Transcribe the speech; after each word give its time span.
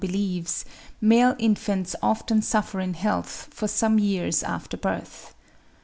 believes, 0.01 0.65
male 0.99 1.35
infants 1.37 1.95
often 2.01 2.41
suffer 2.41 2.79
in 2.79 2.95
health 2.95 3.47
for 3.51 3.67
some 3.67 3.99
years 3.99 4.41
after 4.41 4.75
birth. 4.75 5.35